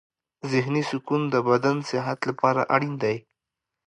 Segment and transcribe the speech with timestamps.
[0.51, 3.15] ذهني سکون د بدن صحت لپاره اړین دی.